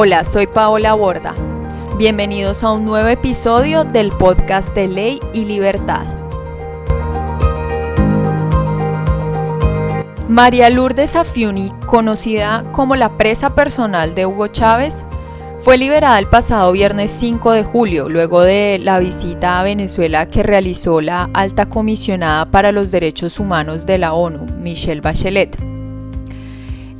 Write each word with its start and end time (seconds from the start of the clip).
Hola, 0.00 0.22
soy 0.22 0.46
Paola 0.46 0.94
Borda. 0.94 1.34
Bienvenidos 1.96 2.62
a 2.62 2.70
un 2.70 2.84
nuevo 2.84 3.08
episodio 3.08 3.82
del 3.82 4.10
podcast 4.10 4.72
de 4.72 4.86
Ley 4.86 5.18
y 5.34 5.44
Libertad. 5.44 6.04
María 10.28 10.70
Lourdes 10.70 11.16
Afiuni, 11.16 11.72
conocida 11.86 12.62
como 12.70 12.94
la 12.94 13.18
presa 13.18 13.56
personal 13.56 14.14
de 14.14 14.24
Hugo 14.26 14.46
Chávez, 14.46 15.04
fue 15.58 15.76
liberada 15.76 16.20
el 16.20 16.28
pasado 16.28 16.70
viernes 16.70 17.10
5 17.10 17.50
de 17.50 17.64
julio, 17.64 18.08
luego 18.08 18.42
de 18.42 18.78
la 18.80 19.00
visita 19.00 19.58
a 19.58 19.64
Venezuela 19.64 20.26
que 20.26 20.44
realizó 20.44 21.00
la 21.00 21.28
alta 21.34 21.68
comisionada 21.68 22.48
para 22.52 22.70
los 22.70 22.92
derechos 22.92 23.40
humanos 23.40 23.84
de 23.84 23.98
la 23.98 24.12
ONU, 24.12 24.46
Michelle 24.60 25.00
Bachelet. 25.00 25.77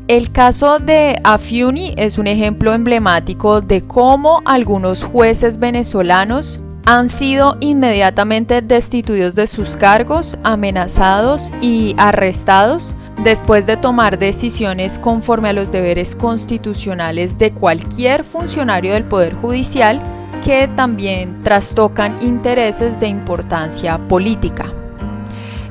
El 0.08 0.32
caso 0.32 0.78
de 0.78 1.20
Afiuni 1.22 1.92
es 1.98 2.16
un 2.16 2.28
ejemplo 2.28 2.72
emblemático 2.72 3.60
de 3.60 3.82
cómo 3.82 4.40
algunos 4.46 5.04
jueces 5.04 5.58
venezolanos 5.58 6.60
han 6.86 7.10
sido 7.10 7.58
inmediatamente 7.60 8.62
destituidos 8.62 9.34
de 9.34 9.46
sus 9.46 9.76
cargos, 9.76 10.38
amenazados 10.44 11.52
y 11.60 11.94
arrestados 11.98 12.94
después 13.22 13.66
de 13.66 13.76
tomar 13.76 14.18
decisiones 14.18 14.98
conforme 14.98 15.50
a 15.50 15.52
los 15.52 15.70
deberes 15.72 16.16
constitucionales 16.16 17.36
de 17.36 17.52
cualquier 17.52 18.24
funcionario 18.24 18.94
del 18.94 19.04
Poder 19.04 19.34
Judicial 19.34 20.00
que 20.42 20.70
también 20.74 21.42
trastocan 21.42 22.16
intereses 22.22 22.98
de 22.98 23.08
importancia 23.08 23.98
política. 24.08 24.72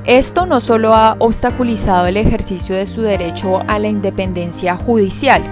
Esto 0.07 0.45
no 0.45 0.61
solo 0.61 0.93
ha 0.93 1.17
obstaculizado 1.19 2.05
el 2.07 2.15
ejercicio 2.15 2.73
de 2.77 2.87
su 2.87 3.01
derecho 3.01 3.59
a 3.67 3.77
la 3.77 3.89
independencia 3.89 4.77
judicial, 4.77 5.43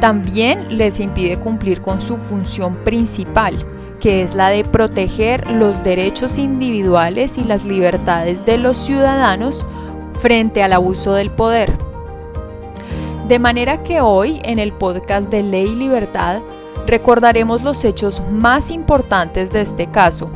también 0.00 0.76
les 0.76 0.98
impide 0.98 1.38
cumplir 1.38 1.80
con 1.82 2.00
su 2.00 2.16
función 2.16 2.74
principal, 2.78 3.54
que 4.00 4.22
es 4.22 4.34
la 4.34 4.48
de 4.48 4.64
proteger 4.64 5.48
los 5.52 5.84
derechos 5.84 6.36
individuales 6.36 7.38
y 7.38 7.44
las 7.44 7.64
libertades 7.64 8.44
de 8.44 8.58
los 8.58 8.76
ciudadanos 8.76 9.64
frente 10.14 10.64
al 10.64 10.72
abuso 10.72 11.12
del 11.12 11.30
poder. 11.30 11.72
De 13.28 13.38
manera 13.38 13.84
que 13.84 14.00
hoy, 14.00 14.40
en 14.42 14.58
el 14.58 14.72
podcast 14.72 15.30
de 15.30 15.44
Ley 15.44 15.68
y 15.68 15.76
Libertad, 15.76 16.40
recordaremos 16.88 17.62
los 17.62 17.84
hechos 17.84 18.20
más 18.32 18.72
importantes 18.72 19.52
de 19.52 19.60
este 19.60 19.86
caso, 19.86 20.28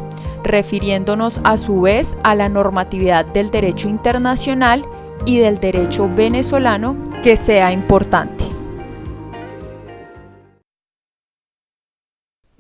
refiriéndonos 0.44 1.41
a 1.44 1.58
su 1.58 1.80
vez 1.80 2.16
a 2.22 2.34
la 2.34 2.48
normatividad 2.48 3.24
del 3.24 3.50
derecho 3.50 3.88
internacional 3.88 4.84
y 5.27 5.38
del 5.38 5.58
derecho 5.58 6.08
venezolano 6.08 6.96
que 7.22 7.36
sea 7.36 7.72
importante. 7.72 8.44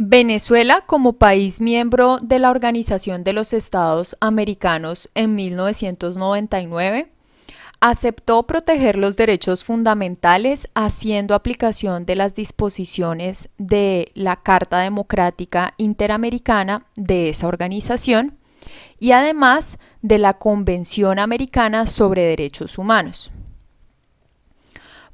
Venezuela 0.02 0.82
como 0.86 1.14
país 1.14 1.60
miembro 1.60 2.18
de 2.22 2.38
la 2.38 2.50
Organización 2.50 3.22
de 3.22 3.34
los 3.34 3.52
Estados 3.52 4.16
Americanos 4.20 5.10
en 5.14 5.34
1999 5.34 7.10
aceptó 7.80 8.42
proteger 8.46 8.98
los 8.98 9.16
derechos 9.16 9.64
fundamentales 9.64 10.68
haciendo 10.74 11.34
aplicación 11.34 12.04
de 12.04 12.14
las 12.14 12.34
disposiciones 12.34 13.48
de 13.56 14.12
la 14.14 14.36
Carta 14.36 14.80
Democrática 14.80 15.74
Interamericana 15.78 16.86
de 16.94 17.30
esa 17.30 17.46
organización 17.48 18.36
y 18.98 19.12
además 19.12 19.78
de 20.02 20.18
la 20.18 20.34
Convención 20.34 21.18
Americana 21.18 21.86
sobre 21.86 22.22
Derechos 22.24 22.76
Humanos. 22.76 23.32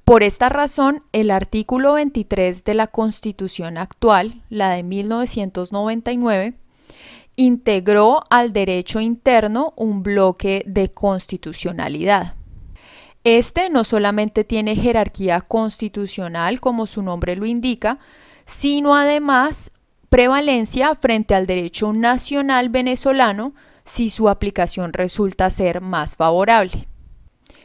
Por 0.04 0.22
esta 0.22 0.48
razón, 0.48 1.02
el 1.12 1.30
artículo 1.30 1.94
23 1.94 2.64
de 2.64 2.74
la 2.74 2.86
Constitución 2.88 3.78
actual, 3.78 4.42
la 4.50 4.70
de 4.70 4.82
1999, 4.82 6.54
integró 7.36 8.22
al 8.30 8.52
derecho 8.52 9.00
interno 9.00 9.72
un 9.76 10.02
bloque 10.02 10.62
de 10.66 10.92
constitucionalidad. 10.92 12.35
Este 13.26 13.70
no 13.70 13.82
solamente 13.82 14.44
tiene 14.44 14.76
jerarquía 14.76 15.40
constitucional, 15.40 16.60
como 16.60 16.86
su 16.86 17.02
nombre 17.02 17.34
lo 17.34 17.44
indica, 17.44 17.98
sino 18.44 18.94
además 18.94 19.72
prevalencia 20.08 20.94
frente 20.94 21.34
al 21.34 21.48
derecho 21.48 21.92
nacional 21.92 22.68
venezolano 22.68 23.52
si 23.82 24.10
su 24.10 24.28
aplicación 24.28 24.92
resulta 24.92 25.50
ser 25.50 25.80
más 25.80 26.14
favorable. 26.14 26.86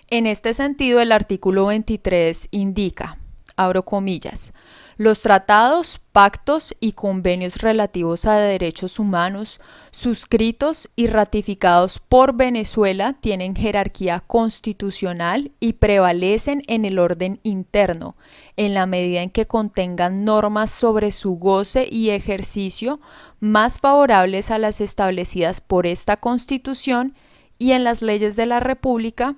En 0.09 0.25
este 0.25 0.55
sentido, 0.55 0.99
el 0.99 1.11
artículo 1.11 1.67
23 1.67 2.47
indica, 2.49 3.19
abro 3.63 3.83
comillas, 3.83 4.53
los 4.97 5.21
tratados, 5.21 5.99
pactos 6.11 6.75
y 6.79 6.91
convenios 6.91 7.57
relativos 7.61 8.25
a 8.25 8.35
derechos 8.35 8.99
humanos 8.99 9.59
suscritos 9.89 10.89
y 10.95 11.07
ratificados 11.07 11.97
por 11.97 12.35
Venezuela 12.35 13.13
tienen 13.19 13.55
jerarquía 13.55 14.19
constitucional 14.19 15.51
y 15.59 15.73
prevalecen 15.73 16.61
en 16.67 16.85
el 16.85 16.99
orden 16.99 17.39
interno, 17.43 18.15
en 18.57 18.73
la 18.73 18.85
medida 18.85 19.21
en 19.21 19.31
que 19.31 19.47
contengan 19.47 20.23
normas 20.23 20.69
sobre 20.69 21.11
su 21.11 21.35
goce 21.35 21.87
y 21.89 22.11
ejercicio 22.11 22.99
más 23.39 23.79
favorables 23.79 24.51
a 24.51 24.59
las 24.59 24.81
establecidas 24.81 25.61
por 25.61 25.87
esta 25.87 26.17
Constitución 26.17 27.15
y 27.57 27.71
en 27.71 27.83
las 27.83 28.01
leyes 28.01 28.35
de 28.35 28.45
la 28.45 28.59
República 28.59 29.35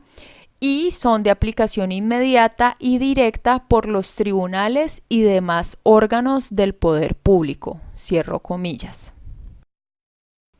y 0.64 0.92
son 0.92 1.24
de 1.24 1.30
aplicación 1.30 1.92
inmediata 1.92 2.78
y 2.80 2.98
directa 2.98 3.68
por 3.68 3.90
los 3.90 4.16
tribunales 4.16 5.02
y 5.10 5.22
demás 5.22 5.78
órganos 5.84 6.56
del 6.56 6.74
poder 6.74 7.16
público. 7.16 7.82
Cierro 7.98 8.40
comillas. 8.40 9.12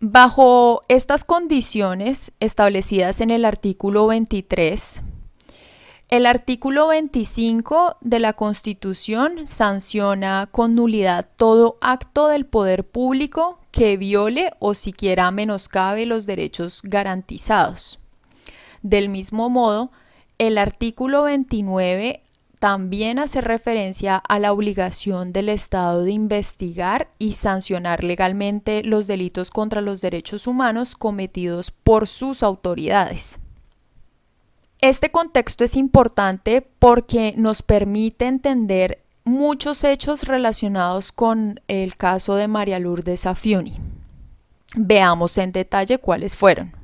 Bajo 0.02 0.82
estas 0.90 1.24
condiciones 1.24 2.34
establecidas 2.42 3.22
en 3.22 3.30
el 3.30 3.46
artículo 3.46 4.06
23, 4.08 5.04
el 6.10 6.26
artículo 6.26 6.90
25 6.90 7.96
de 8.02 8.20
la 8.20 8.34
Constitución 8.34 9.48
sanciona 9.48 10.50
con 10.52 10.76
nulidad 10.76 11.30
todo 11.38 11.78
acto 11.80 12.28
del 12.28 12.46
poder 12.46 12.86
público 12.86 13.62
que 13.72 13.96
viole 13.96 14.52
o 14.60 14.74
siquiera 14.74 15.32
menoscabe 15.32 16.06
los 16.06 16.26
derechos 16.26 16.82
garantizados. 16.84 18.03
Del 18.84 19.10
mismo 19.10 19.50
modo, 19.50 19.92
el 20.38 20.58
artículo 20.58 21.24
29 21.24 22.22
también 22.60 23.20
hace 23.20 23.42
referencia 23.42 24.18
a 24.18 24.40
la 24.40 24.52
obligación 24.52 25.34
del 25.34 25.50
Estado 25.50 26.04
de 26.04 26.12
investigar 26.12 27.10
y 27.18 27.34
sancionar 27.34 28.04
legalmente 28.04 28.84
los 28.84 29.08
delitos 29.08 29.52
contra 29.52 29.82
los 29.82 30.02
derechos 30.02 30.48
humanos 30.48 30.96
cometidos 30.96 31.72
por 31.72 32.08
sus 32.08 32.44
autoridades. 32.44 33.40
Este 34.80 35.12
contexto 35.12 35.64
es 35.64 35.76
importante 35.78 36.62
porque 36.62 37.34
nos 37.38 37.62
permite 37.62 38.28
entender 38.28 39.04
muchos 39.24 39.84
hechos 39.86 40.24
relacionados 40.24 41.14
con 41.14 41.62
el 41.70 41.96
caso 41.96 42.36
de 42.36 42.50
María 42.50 42.80
Lourdes 42.80 43.26
Afiuni. 43.26 43.80
Veamos 44.76 45.38
en 45.38 45.54
detalle 45.54 46.00
cuáles 46.00 46.36
fueron. 46.36 46.83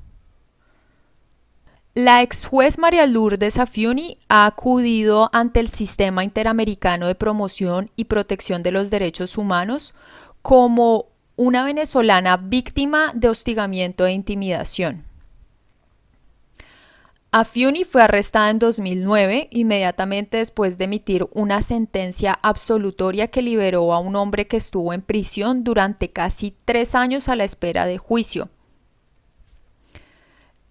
La 1.96 2.22
ex 2.22 2.46
juez 2.46 2.78
María 2.78 3.08
Lourdes 3.08 3.58
Afiuni 3.58 4.20
ha 4.30 4.46
acudido 4.46 5.30
ante 5.34 5.60
el 5.60 5.68
Sistema 5.68 6.24
Interamericano 6.24 7.08
de 7.08 7.16
Promoción 7.16 7.90
y 7.96 8.06
Protección 8.06 8.62
de 8.62 8.72
los 8.72 8.92
Derechos 8.92 9.40
Humanos 9.40 9.96
como 10.44 11.08
una 11.36 11.64
venezolana 11.64 12.38
víctima 12.38 13.12
de 13.16 13.30
hostigamiento 13.30 14.06
e 14.06 14.12
intimidación. 14.12 15.04
Afiuni 17.32 17.84
fue 17.84 18.04
arrestada 18.04 18.52
en 18.52 18.60
2009, 18.60 19.50
inmediatamente 19.52 20.38
después 20.38 20.78
de 20.78 20.86
emitir 20.86 21.28
una 21.34 21.62
sentencia 21.64 22.38
absolutoria 22.44 23.30
que 23.30 23.42
liberó 23.42 23.94
a 23.94 24.00
un 24.00 24.16
hombre 24.16 24.48
que 24.48 24.58
estuvo 24.58 24.94
en 24.94 25.02
prisión 25.02 25.64
durante 25.64 26.12
casi 26.12 26.56
tres 26.66 26.94
años 26.94 27.30
a 27.30 27.36
la 27.36 27.46
espera 27.46 27.86
de 27.88 27.98
juicio. 27.98 28.50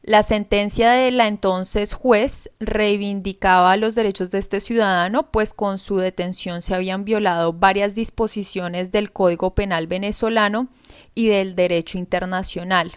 La 0.09 0.23
sentencia 0.23 0.93
de 0.93 1.11
la 1.11 1.27
entonces 1.27 1.93
juez 1.93 2.51
reivindicaba 2.61 3.77
los 3.77 3.95
derechos 3.95 4.31
de 4.31 4.39
este 4.39 4.61
ciudadano, 4.61 5.31
pues 5.31 5.53
con 5.53 5.79
su 5.79 5.99
detención 5.99 6.63
se 6.63 6.75
habían 6.75 7.05
violado 7.05 7.53
varias 7.53 7.95
disposiciones 7.95 8.91
del 8.91 9.13
Código 9.13 9.55
Penal 9.55 9.87
venezolano 9.87 10.69
y 11.15 11.27
del 11.27 11.55
derecho 11.55 11.99
internacional. 11.99 12.93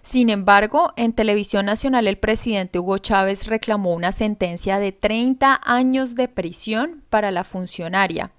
Sin 0.00 0.30
embargo, 0.30 0.94
en 0.96 1.12
Televisión 1.12 1.66
Nacional 1.66 2.06
el 2.06 2.16
presidente 2.16 2.78
Hugo 2.78 2.96
Chávez 2.96 3.46
reclamó 3.46 3.92
una 3.92 4.12
sentencia 4.12 4.78
de 4.78 4.92
30 4.92 5.60
años 5.62 6.14
de 6.14 6.28
prisión 6.28 7.02
para 7.10 7.30
la 7.30 7.44
funcionaria, 7.44 8.30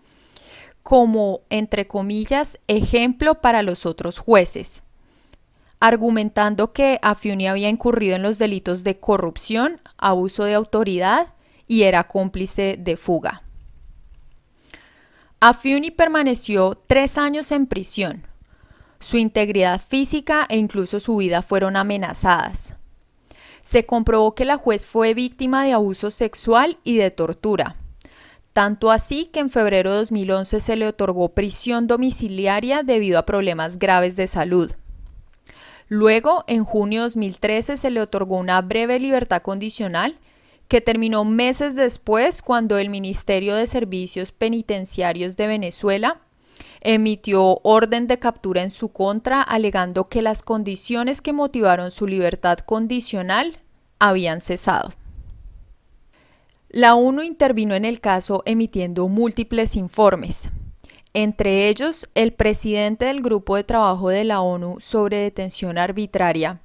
como, 0.81 1.41
entre 1.51 1.85
comillas, 1.85 2.57
ejemplo 2.67 3.39
para 3.39 3.61
los 3.61 3.85
otros 3.85 4.17
jueces 4.17 4.81
argumentando 5.79 6.73
que 6.73 6.99
Afiuni 7.01 7.47
había 7.47 7.69
incurrido 7.69 8.15
en 8.15 8.23
los 8.23 8.37
delitos 8.37 8.83
de 8.83 8.99
corrupción, 8.99 9.79
abuso 9.97 10.43
de 10.43 10.53
autoridad 10.53 11.33
y 11.67 11.83
era 11.83 12.07
cómplice 12.07 12.77
de 12.77 12.97
fuga. 12.97 13.43
Afiuni 15.39 15.91
permaneció 15.91 16.75
tres 16.85 17.17
años 17.17 17.51
en 17.51 17.65
prisión. 17.65 18.23
Su 18.99 19.15
integridad 19.15 19.79
física 19.79 20.45
e 20.49 20.57
incluso 20.57 20.99
su 20.99 21.15
vida 21.15 21.41
fueron 21.41 21.77
amenazadas. 21.77 22.75
Se 23.61 23.85
comprobó 23.85 24.35
que 24.35 24.43
la 24.43 24.57
juez 24.57 24.85
fue 24.85 25.13
víctima 25.13 25.63
de 25.63 25.71
abuso 25.71 26.11
sexual 26.11 26.77
y 26.83 26.97
de 26.97 27.11
tortura. 27.11 27.77
Tanto 28.51 28.91
así 28.91 29.27
que 29.27 29.39
en 29.39 29.49
febrero 29.49 29.91
de 29.91 29.97
2011 29.99 30.59
se 30.59 30.75
le 30.75 30.87
otorgó 30.87 31.29
prisión 31.29 31.87
domiciliaria 31.87 32.83
debido 32.83 33.17
a 33.19 33.25
problemas 33.25 33.79
graves 33.79 34.17
de 34.17 34.27
salud. 34.27 34.73
Luego, 35.89 36.43
en 36.47 36.63
junio 36.63 37.01
de 37.01 37.05
2013, 37.05 37.75
se 37.75 37.89
le 37.89 37.99
otorgó 37.99 38.37
una 38.37 38.61
breve 38.61 38.99
libertad 38.99 39.41
condicional 39.41 40.17
que 40.67 40.81
terminó 40.81 41.25
meses 41.25 41.75
después 41.75 42.43
cuando 42.43 42.77
el 42.77 42.89
Ministerio 42.89 43.55
de 43.55 43.65
Servicios 43.65 44.31
Penitenciarios 44.31 45.35
de 45.35 45.47
Venezuela 45.47 46.21
emitió 46.81 47.59
orden 47.63 48.05
de 48.05 48.19
captura 48.19 48.61
en 48.61 48.69
su 48.69 48.89
contra 48.89 49.41
alegando 49.41 50.09
que 50.09 50.21
las 50.21 50.43
condiciones 50.43 51.21
que 51.21 51.33
motivaron 51.33 51.89
su 51.89 52.05
libertad 52.05 52.59
condicional 52.59 53.57
habían 53.97 54.41
cesado. 54.41 54.93
La 56.69 56.93
ONU 56.93 57.23
intervino 57.23 57.73
en 57.73 57.83
el 57.83 57.99
caso 57.99 58.43
emitiendo 58.45 59.07
múltiples 59.07 59.75
informes, 59.75 60.51
entre 61.23 61.67
ellos 61.67 62.09
el 62.15 62.31
presidente 62.31 63.05
del 63.05 63.21
Grupo 63.21 63.57
de 63.57 63.65
Trabajo 63.65 64.07
de 64.07 64.23
la 64.23 64.39
ONU 64.39 64.77
sobre 64.79 65.17
detención 65.17 65.77
arbitraria 65.77 66.61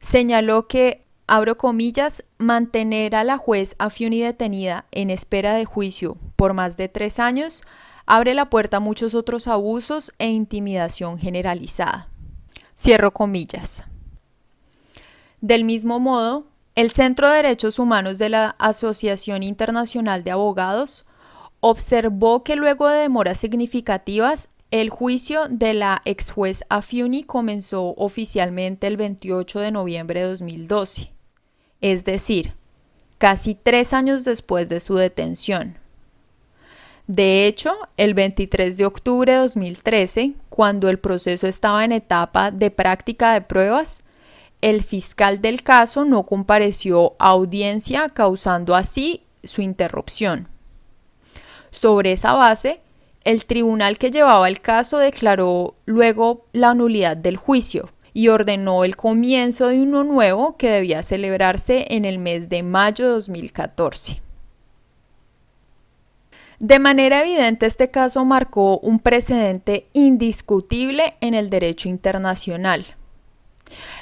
señaló 0.00 0.68
que 0.68 1.04
abro 1.26 1.58
comillas, 1.58 2.24
mantener 2.38 3.14
a 3.14 3.24
la 3.24 3.36
juez 3.36 3.76
Afiuni 3.78 4.20
detenida 4.20 4.86
en 4.90 5.10
espera 5.10 5.52
de 5.52 5.66
juicio 5.66 6.16
por 6.36 6.54
más 6.54 6.78
de 6.78 6.88
tres 6.88 7.18
años 7.18 7.62
abre 8.06 8.32
la 8.32 8.48
puerta 8.48 8.78
a 8.78 8.80
muchos 8.80 9.14
otros 9.14 9.46
abusos 9.46 10.14
e 10.18 10.28
intimidación 10.28 11.18
generalizada. 11.18 12.08
Cierro 12.76 13.12
comillas. 13.12 13.84
Del 15.42 15.64
mismo 15.64 16.00
modo, 16.00 16.46
el 16.74 16.90
Centro 16.90 17.28
de 17.28 17.36
Derechos 17.36 17.78
Humanos 17.78 18.16
de 18.16 18.30
la 18.30 18.56
Asociación 18.58 19.42
Internacional 19.42 20.24
de 20.24 20.30
Abogados 20.30 21.04
observó 21.60 22.42
que 22.42 22.56
luego 22.56 22.88
de 22.88 22.98
demoras 22.98 23.38
significativas, 23.38 24.50
el 24.70 24.90
juicio 24.90 25.48
de 25.48 25.74
la 25.74 26.02
ex 26.04 26.30
juez 26.30 26.64
Afiuni 26.68 27.24
comenzó 27.24 27.94
oficialmente 27.96 28.86
el 28.86 28.96
28 28.96 29.60
de 29.60 29.70
noviembre 29.72 30.20
de 30.20 30.26
2012 30.26 31.12
es 31.80 32.04
decir, 32.04 32.54
casi 33.18 33.54
tres 33.54 33.92
años 33.92 34.24
después 34.24 34.68
de 34.68 34.80
su 34.80 34.96
detención. 34.96 35.76
De 37.06 37.46
hecho, 37.46 37.74
el 37.96 38.14
23 38.14 38.76
de 38.76 38.86
octubre 38.86 39.32
de 39.32 39.38
2013, 39.38 40.34
cuando 40.48 40.88
el 40.88 40.98
proceso 40.98 41.46
estaba 41.46 41.84
en 41.84 41.92
etapa 41.92 42.50
de 42.50 42.70
práctica 42.70 43.32
de 43.32 43.40
pruebas, 43.40 44.02
el 44.60 44.84
fiscal 44.84 45.40
del 45.40 45.62
caso 45.62 46.04
no 46.04 46.24
compareció 46.24 47.14
a 47.18 47.30
audiencia, 47.30 48.08
causando 48.10 48.76
así 48.76 49.22
su 49.42 49.62
interrupción. 49.62 50.48
Sobre 51.80 52.12
esa 52.12 52.34
base, 52.34 52.82
el 53.24 53.46
tribunal 53.46 53.96
que 53.96 54.10
llevaba 54.10 54.46
el 54.48 54.60
caso 54.60 54.98
declaró 54.98 55.76
luego 55.86 56.44
la 56.52 56.74
nulidad 56.74 57.16
del 57.16 57.38
juicio, 57.38 57.88
y 58.12 58.28
ordenó 58.28 58.84
el 58.84 58.96
comienzo 58.96 59.68
de 59.68 59.80
uno 59.80 60.04
nuevo 60.04 60.58
que 60.58 60.68
debía 60.68 61.02
celebrarse 61.02 61.86
en 61.88 62.04
el 62.04 62.18
mes 62.18 62.50
de 62.50 62.62
mayo 62.62 63.06
de 63.06 63.12
2014. 63.12 64.20
De 66.58 66.78
manera 66.78 67.22
evidente, 67.22 67.64
este 67.64 67.90
caso 67.90 68.26
marcó 68.26 68.76
un 68.80 68.98
precedente 68.98 69.86
indiscutible 69.94 71.14
en 71.22 71.32
el 71.32 71.48
derecho 71.48 71.88
internacional. 71.88 72.84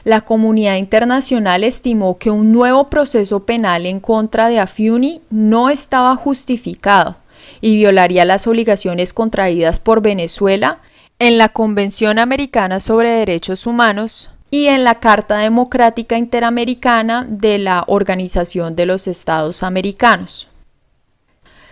La 0.03 0.23
comunidad 0.23 0.75
internacional 0.75 1.63
estimó 1.63 2.19
que 2.19 2.33
un 2.33 2.51
nuevo 2.51 2.91
proceso 2.91 3.47
penal 3.47 3.87
en 3.87 4.01
contra 4.01 4.49
de 4.49 4.59
Afiuni 4.59 5.23
no 5.31 5.71
estaba 5.71 6.17
justificado 6.17 7.19
y 7.61 7.77
violaría 7.77 8.25
las 8.25 8.47
obligaciones 8.47 9.13
contraídas 9.13 9.79
por 9.81 10.03
Venezuela 10.03 10.81
en 11.19 11.39
la 11.39 11.49
Convención 11.49 12.19
Americana 12.19 12.81
sobre 12.81 13.11
Derechos 13.11 13.67
Humanos 13.67 14.31
y 14.51 14.67
en 14.67 14.85
la 14.85 14.97
Carta 14.97 15.39
Democrática 15.39 16.17
Interamericana 16.17 17.27
de 17.29 17.59
la 17.59 17.85
Organización 17.87 18.77
de 18.77 18.87
los 18.87 19.07
Estados 19.07 19.63
Americanos. 19.63 20.49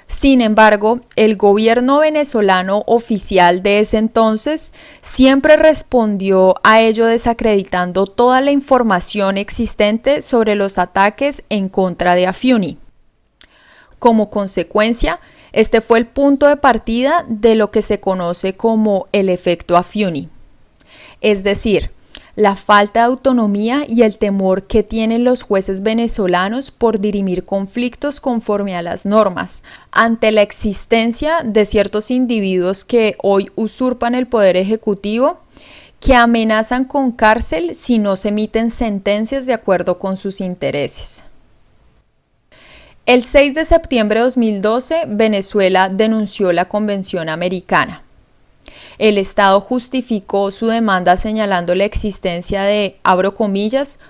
Sin 0.09 0.41
embargo, 0.41 1.01
el 1.17 1.37
gobierno 1.37 1.99
venezolano 1.99 2.85
oficial 2.87 3.63
de 3.63 3.81
ese 3.81 3.99
entonces 3.99 4.73
siempre 5.01 5.57
respondió 5.57 6.55
a 6.63 6.81
ello 6.81 7.07
desacreditando 7.07 8.07
toda 8.07 8.41
la 8.41 8.53
información 8.53 9.37
existente 9.37 10.23
sobre 10.23 10.55
los 10.55 10.79
ataques 10.79 11.43
en 11.49 11.69
contra 11.69 12.15
de 12.15 12.29
Afiuni. 12.29 12.79
Como 13.99 14.31
consecuencia, 14.31 15.19
este 15.57 15.81
fue 15.81 15.99
el 15.99 16.07
punto 16.07 16.47
de 16.47 16.59
partida 16.59 17.25
de 17.29 17.55
lo 17.55 17.71
que 17.71 17.81
se 17.81 17.99
conoce 17.99 18.59
como 18.59 19.07
el 19.13 19.31
efecto 19.31 19.79
Afiuni, 19.79 20.29
es 21.23 21.45
decir, 21.45 21.91
la 22.35 22.57
falta 22.57 23.01
de 23.01 23.07
autonomía 23.07 23.87
y 23.89 24.03
el 24.03 24.19
temor 24.19 24.65
que 24.65 24.83
tienen 24.83 25.25
los 25.25 25.41
jueces 25.41 25.83
venezolanos 25.83 26.71
por 26.71 27.01
dirimir 27.01 27.47
conflictos 27.47 28.21
conforme 28.21 28.77
a 28.77 28.83
las 28.83 29.07
normas, 29.07 29.63
ante 29.93 30.31
la 30.31 30.43
existencia 30.43 31.39
de 31.43 31.65
ciertos 31.65 32.11
individuos 32.11 32.85
que 32.85 33.17
hoy 33.23 33.51
usurpan 33.57 34.15
el 34.15 34.27
poder 34.27 34.59
ejecutivo, 34.59 35.39
que 36.01 36.15
amenazan 36.15 36.85
con 36.85 37.13
cárcel 37.13 37.75
si 37.75 37.99
no 37.99 38.17
se 38.17 38.29
emiten 38.29 38.71
sentencias 38.71 39.47
de 39.47 39.55
acuerdo 39.55 39.99
con 39.99 40.19
sus 40.19 40.43
intereses. 40.43 41.25
El 43.07 43.23
6 43.23 43.55
de 43.55 43.65
septiembre 43.65 44.19
de 44.19 44.25
2012, 44.25 45.05
Venezuela 45.07 45.89
denunció 45.89 46.53
la 46.53 46.65
Convención 46.65 47.29
Americana. 47.29 48.03
El 48.99 49.17
Estado 49.17 49.61
justificó 49.61 50.51
su 50.51 50.67
demanda 50.67 51.17
señalando 51.17 51.77
la 51.77 51.85
existencia 51.85 52.63
de, 52.63 52.97
abro 53.05 53.37
comillas, 53.37 54.01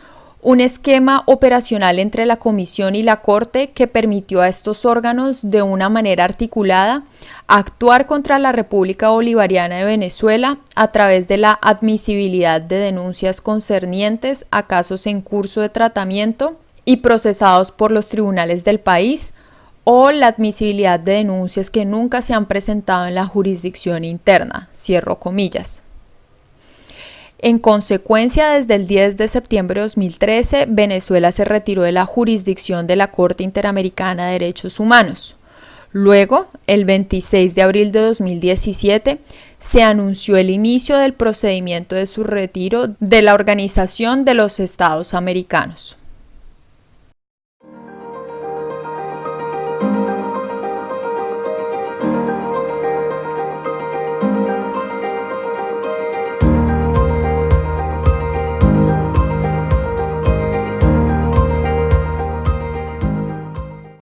un 0.41 0.61
esquema 0.61 1.25
operacional 1.27 1.99
entre 1.99 2.25
la 2.25 2.37
Comisión 2.37 2.95
y 2.95 3.03
la 3.03 3.21
Corte 3.21 3.73
que 3.73 3.87
permitió 3.87 4.41
a 4.41 4.49
estos 4.49 4.87
órganos 4.87 5.51
de 5.51 5.61
una 5.61 5.91
manera 5.91 6.25
articulada 6.25 7.03
actuar 7.49 8.07
contra 8.07 8.39
la 8.39 8.53
República 8.53 9.11
Bolivariana 9.11 9.77
de 9.77 9.85
Venezuela 9.85 10.57
a 10.75 10.91
través 10.91 11.29
de 11.29 11.37
la 11.37 11.59
admisibilidad 11.61 12.63
de 12.63 12.77
denuncias 12.77 13.43
concernientes 13.43 14.47
a 14.51 14.67
casos 14.67 15.07
en 15.07 15.21
curso 15.21 15.61
de 15.61 15.69
tratamiento 15.69 16.57
y 16.87 16.99
procesados 16.99 17.73
por 17.73 17.93
los 17.93 18.09
tribunales 18.09 18.65
del 18.65 18.81
país 18.81 19.35
o 19.85 20.11
la 20.11 20.29
admisibilidad 20.29 20.99
de 20.99 21.13
denuncias 21.13 21.69
que 21.69 21.85
nunca 21.85 22.23
se 22.23 22.33
han 22.33 22.47
presentado 22.47 23.07
en 23.07 23.15
la 23.15 23.27
jurisdicción 23.27 24.05
interna, 24.05 24.71
cierro 24.73 25.19
comillas. 25.19 25.83
En 27.39 27.59
consecuencia, 27.59 28.49
desde 28.51 28.77
el 28.77 28.87
10 28.87 29.19
de 29.19 29.29
septiembre 29.29 29.81
de 29.81 29.87
2013, 29.87 30.67
Venezuela 30.69 31.33
se 31.33 31.45
retiró 31.45 31.83
de 31.83 31.93
la 31.93 32.07
jurisdicción 32.07 32.87
de 32.87 32.97
la 32.97 33.11
Corte 33.11 33.45
Interamericana 33.45 34.27
de 34.27 34.33
Derechos 34.33 34.81
Humanos. 34.81 35.37
Luego, 35.93 36.47
el 36.67 36.85
26 36.85 37.55
de 37.55 37.63
abril 37.63 37.93
de 37.93 38.01
2017, 38.01 39.19
se 39.59 39.83
anunció 39.83 40.37
el 40.37 40.51
inicio 40.51 40.97
del 40.97 41.15
procedimiento 41.15 41.95
de 41.95 42.07
su 42.07 42.25
retiro 42.25 42.89
de 43.01 43.23
la 43.23 43.35
Organización 43.35 44.25
de 44.25 44.35
los 44.35 44.61
Estados 44.61 45.15
Americanos. 45.15 45.97